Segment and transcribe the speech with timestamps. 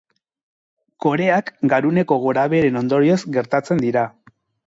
[1.05, 4.09] Koreak garuneko gorabeheren ondorioz gertatzen dira.